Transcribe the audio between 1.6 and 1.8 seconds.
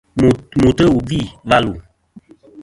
lu.